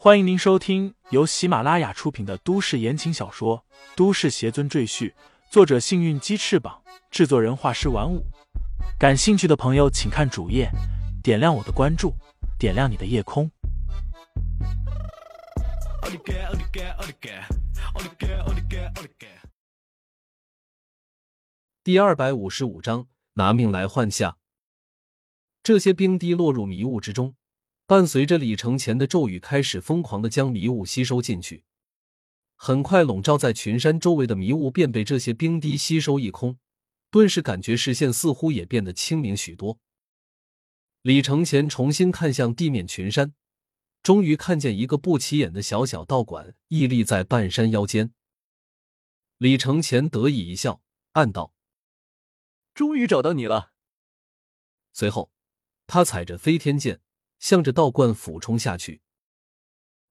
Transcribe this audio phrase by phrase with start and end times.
[0.00, 3.58] 欢迎您收听由喜马拉雅出品的都市言情小说
[3.96, 5.10] 《都市邪尊赘婿》，
[5.50, 8.24] 作者：幸运鸡翅膀，制作人：画师玩五。
[8.96, 10.70] 感兴趣的朋友，请看主页，
[11.20, 12.14] 点亮我的关注，
[12.60, 13.50] 点亮你的夜空。
[21.82, 24.36] 第二百五十五章，拿命来换下。
[25.64, 27.34] 这些冰滴落入迷雾之中，
[27.88, 31.64] 伴随着李承前的咒语，开始疯狂的将迷雾吸收进去。
[32.54, 36.58] 很快，笼罩在群山周围的迷雾便被这些冰滴吸收一空，
[37.10, 39.78] 顿时感觉视线似乎也变得清明许多。
[41.00, 43.32] 李承前重新看向地面群山，
[44.02, 48.12] 终于看见一个不起眼的小小道馆屹立在半山腰间。
[49.38, 51.54] 李承前得意一笑，暗道
[52.74, 53.72] ：“终于找到你了。”
[54.92, 55.32] 随后。
[55.90, 57.00] 他踩着飞天剑，
[57.38, 59.02] 向着道观俯冲下去。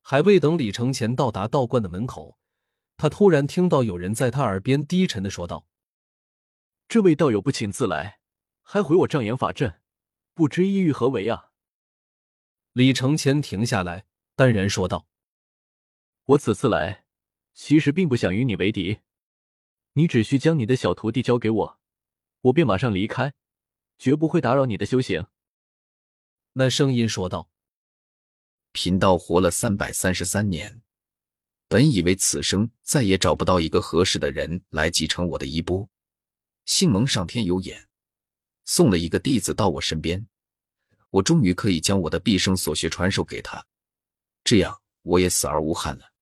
[0.00, 2.38] 还未等李承前到达道观的门口，
[2.96, 5.66] 他突然听到有人在他耳边低沉的说道
[6.88, 8.20] ：“这位道友不请自来，
[8.62, 9.80] 还毁我障眼法阵，
[10.32, 11.50] 不知意欲何为啊？”
[12.72, 15.06] 李承前停下来，淡然说道
[16.24, 17.04] ：“我此次来，
[17.52, 19.00] 其实并不想与你为敌。
[19.92, 21.80] 你只需将你的小徒弟交给我，
[22.42, 23.34] 我便马上离开，
[23.98, 25.26] 绝不会打扰你的修行。”
[26.52, 27.48] 那声音说道
[28.72, 30.82] ：“贫道活了三百三十三年，
[31.68, 35.88] 本以为此生再也找不到一个合适的人来继承我的衣钵，
[36.64, 37.88] 幸蒙上天有眼，
[38.64, 40.26] 送了一个弟子到我身边，
[41.10, 43.64] 我终于可以将我的毕生所学传授给他，
[44.42, 46.12] 这样我也死而无憾了。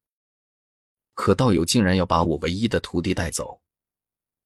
[1.15, 3.63] 可道友竟然要把我唯一的徒弟带走，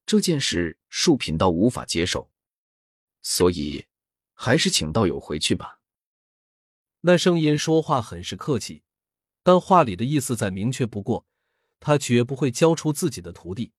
[0.07, 2.31] 这件事恕贫道无法接受，
[3.23, 3.85] 所以
[4.43, 5.81] 还是请道友回去吧。”
[7.05, 8.83] 那声音说话很是客气，
[9.43, 11.27] 但话里的意思再明确不过，
[11.79, 13.75] 他绝不会交出自己的徒弟。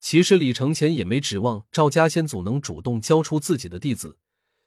[0.00, 4.18] 其实李承前也没指望赵家先祖能主动交出自己的弟子，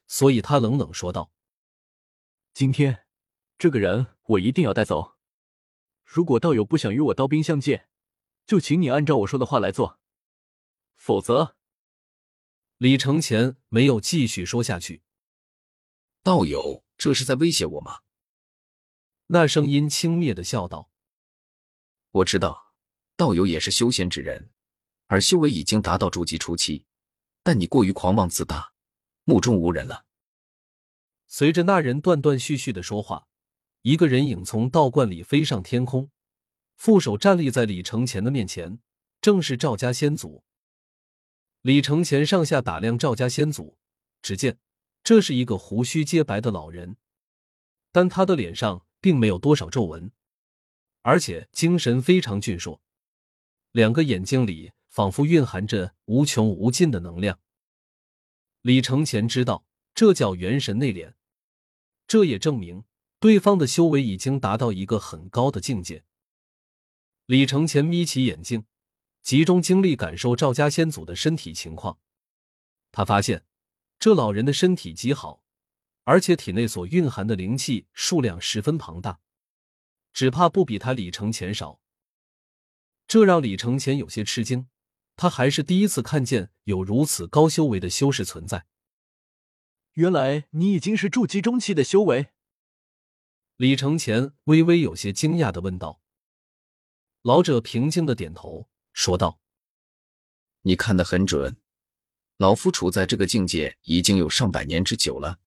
[0.06, 1.32] 所以他冷冷说道
[2.54, 3.06] ：“今天
[3.58, 5.16] 这个人我一定要带走。
[6.04, 7.90] 如果道友不想与我刀兵相见，
[8.46, 10.00] 就请你按照我说的话来做，
[10.96, 11.56] 否则……”
[12.78, 15.04] 李承前没有继续说下去。
[16.24, 16.84] 道友。
[17.00, 18.00] 这是在威胁我吗？
[19.28, 20.90] 那声音轻蔑的笑道
[22.10, 22.74] ：“我知道，
[23.16, 24.50] 道友也是修仙之人，
[25.06, 26.88] 而修为已经达到筑基初期，
[27.44, 28.74] 但你过于狂妄自大，
[29.26, 30.08] 目中无人了。”
[31.30, 33.28] 随着那人断断续续的说话，
[33.84, 36.10] 一个人影从道观里飞上天空，
[36.78, 38.80] 负手站立在李承前的面前，
[39.22, 40.44] 正是赵家先祖。
[41.68, 43.78] 李承前上下打量赵家先祖，
[44.22, 44.58] 只见。
[45.04, 46.96] 这是一个胡须皆白的老人，
[47.92, 50.10] 但他的脸上并没有多少皱纹，
[51.02, 52.82] 而且精神非常俊硕，
[53.74, 57.38] 两个眼睛里仿佛蕴含着无穷无尽的能量。
[58.62, 61.16] 李承前知道这叫元神内敛，
[62.08, 62.86] 这也证明
[63.20, 66.06] 对方的修为已经达到一个很高的境界。
[67.26, 68.66] 李承前眯起眼睛，
[69.28, 72.00] 集中精力感受赵家先祖的身体情况，
[72.94, 73.44] 他发现。
[74.00, 75.44] 这老人的身体极好，
[76.06, 79.20] 而且体内所蕴含的灵气数量十分庞大，
[80.14, 81.82] 只怕不比他李承前少。
[83.06, 84.70] 这让李承前有些吃惊，
[85.18, 88.66] 他还是第一次看见有如此高修为的修士存在。
[89.96, 92.30] 原来你已经是筑基中期的修为。
[93.58, 96.02] 李承前微微有些惊讶的问道。
[97.24, 99.40] 老者平静的点头说道
[100.64, 101.56] ：“你看得很准。”
[102.38, 105.40] 老夫处在这个境界已经有上百年之久了，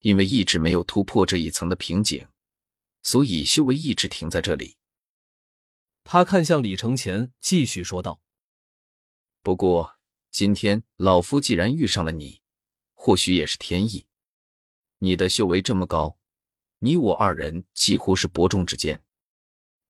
[0.00, 2.26] 因为一直没有突破这一层的瓶颈，
[3.04, 4.76] 所以修为一直停在这里。
[6.02, 8.20] 他看向李承前，继续说道
[9.42, 10.00] ：“不过
[10.32, 12.42] 今天老夫既然遇上了你，
[12.94, 14.08] 或许也是天意。
[14.98, 16.18] 你的修为这么高，
[16.80, 19.04] 你我二人几乎是伯仲之间。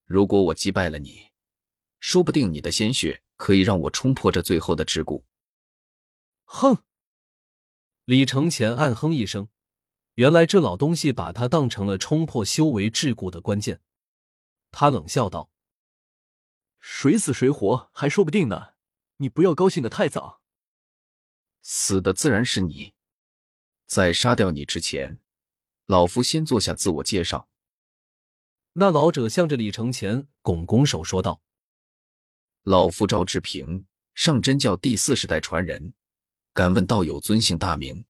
[0.05, 1.31] 如果我击败了你，
[2.09, 5.25] 说不定你的鲜血可以让我冲破这最后的桎梏。”
[6.47, 6.85] 哼！
[8.05, 9.49] 李承前暗哼一声，
[10.15, 13.81] 原来这老东西把他当成了冲破修为桎梏的关键。
[14.71, 15.51] 他冷笑道
[16.79, 18.75] ：“谁死谁活还说不定呢，
[19.17, 20.41] 你不要高兴的太早。
[21.61, 22.95] 死的自然是你。
[23.87, 25.19] 在杀掉你之前，
[25.87, 27.49] 老夫先做下自我介绍。”
[28.79, 31.43] 那老者向着李承前拱拱手说道
[32.69, 33.87] ：“老夫赵志平，
[34.17, 35.95] 上真教第四世代传人。”
[36.53, 38.05] 敢问道友尊姓大名？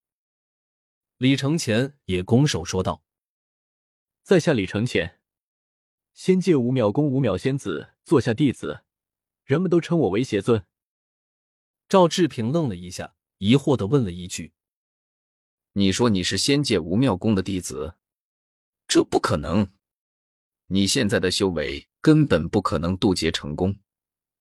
[1.17, 3.03] 李承前也拱手说道
[4.23, 5.19] ：“在下李承前，
[6.15, 8.83] 仙界五秒宫五秒仙子座下弟子，
[9.43, 10.65] 人们都称我为邪尊。
[11.87, 14.53] 赵志平愣了一下，疑惑的问了一句
[15.73, 17.93] ：“你说你是仙界无妙宫的弟子？
[18.87, 19.67] 这不可能！
[20.65, 23.77] 你现在的修为根本不可能渡劫成功，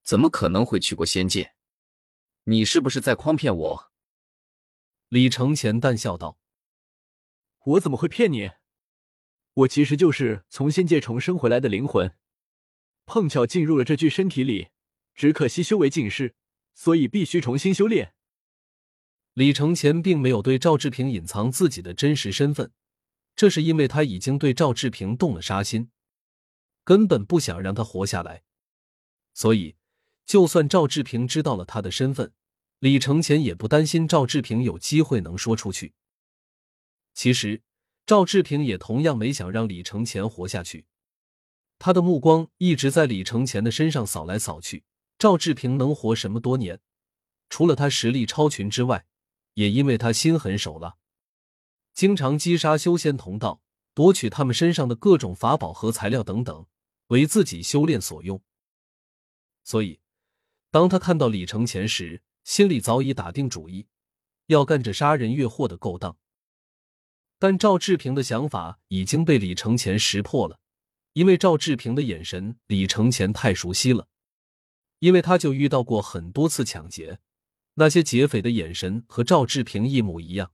[0.06, 1.54] 怎么可能会去过仙界？
[2.44, 3.92] 你是不是在诓骗我？”
[5.10, 6.38] 李承前淡笑道
[7.74, 8.52] ：“我怎么会骗你？
[9.52, 12.16] 我其实就是从仙界重生回来的灵魂，
[13.04, 14.68] 碰巧进入了这具身体里，
[15.14, 16.34] 只可惜修为尽失。”
[16.78, 18.12] 所以必须重新修炼。
[19.32, 22.70] 李承前并没有对赵志平隐藏自己的真实身份，
[23.34, 25.90] 这是因为他已经对赵志平动了杀心，
[26.84, 28.44] 根本不想让他活下来。
[29.32, 29.75] 所以，
[30.26, 32.32] 就算赵志平知道了他的身份，
[32.80, 35.94] 李承前也不担心赵志平有机会能说出去。
[37.14, 37.62] 其实，
[38.04, 40.84] 赵志平也同样没想让李承前活下去，
[41.78, 44.84] 他的目光一直在李承前的身上扫来扫去。
[45.18, 46.80] 赵志平能活什么多年？
[47.48, 49.06] 除了他实力超群之外，
[49.54, 50.96] 也因为他心狠手辣，
[51.94, 53.62] 经常击杀修仙同道，
[53.94, 56.66] 夺取他们身上的各种法宝和材料等等，
[57.06, 58.42] 为自己修炼所用。
[59.64, 60.00] 所以，
[60.76, 63.86] 当他看到李承前时，心里早已打定主意，
[64.48, 66.18] 要干这杀人越货的勾当。
[67.38, 70.60] 但赵志平的想法已经被李承前识破了，
[71.14, 74.06] 因为赵志平的眼神，李承前太熟悉了。
[74.98, 77.20] 因为他就遇到过很多次抢劫，
[77.76, 80.52] 那些劫匪的眼神和赵志平一模一样。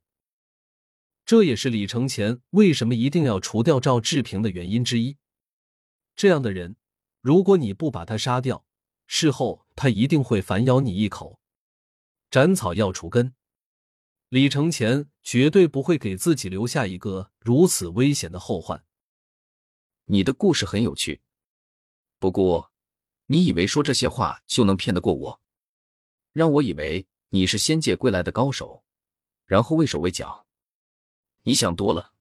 [1.25, 5.17] 这也是李承前为什么一定要除掉赵志平的原因之一。
[6.15, 6.77] 这样的人，
[7.21, 8.65] 如果你不把他杀掉，
[9.15, 11.39] 事后他一定会反咬你一口。
[12.31, 13.35] 斩草要除根，
[14.31, 18.87] 李承前绝对不会给自己留下一个如此危险的后患。
[20.07, 21.21] 你的故事很有趣，
[22.19, 22.73] 不过。
[23.27, 25.41] 你以为说这些话就能骗得过我？
[26.33, 28.83] 让我以为你是仙界归来的高手，
[29.45, 30.47] 然后畏手畏脚？
[31.43, 32.15] 你想多了。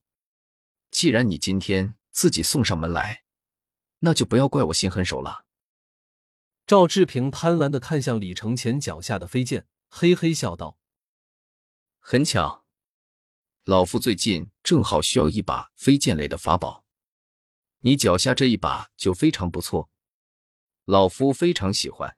[0.90, 3.24] 既然你今天自己送上门来，
[4.00, 5.46] 那就不要怪我心狠手辣。
[6.72, 10.78] 赵志平贪婪的看向李承前脚下的飞剑，嘿嘿笑道
[12.00, 12.64] ：“很巧，
[13.64, 16.86] 老夫最近正好需要一把飞剑类的法宝，
[17.80, 19.90] 你脚下这一把就非常不错。”
[20.86, 22.16] 老夫非常喜欢，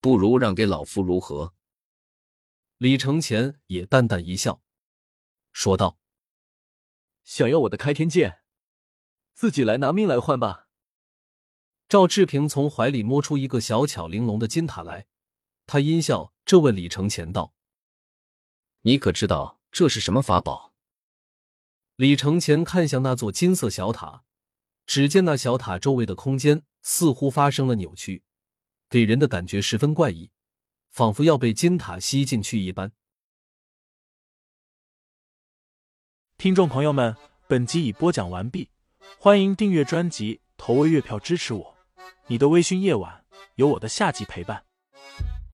[0.00, 1.52] 不如让给老夫如何？
[2.78, 4.62] 李承前也淡淡一笑，
[5.52, 5.98] 说道
[7.24, 8.40] ：“想要我的开天剑，
[9.34, 10.68] 自己来拿命来换吧。”
[11.90, 15.08] 赵志平从怀里摸出一个小巧玲珑的金塔来，
[15.66, 17.52] 他阴笑着问李承前道
[18.82, 20.72] ：“你可知道这是什么法宝？”
[21.96, 24.22] 李承前看向那座金色小塔。
[24.86, 28.22] 只见那小塔周围的空间似乎发生了扭曲，
[28.88, 30.30] 给人的感觉十分怪异，
[30.90, 32.92] 仿佛要被金塔吸进去一般。
[36.38, 37.16] 听众朋友们，
[37.48, 38.70] 本集已播讲完毕，
[39.18, 41.79] 欢迎订阅专辑，投喂月票支持我。
[42.30, 43.24] 你的微醺夜晚，
[43.56, 44.62] 有我的夏季陪伴。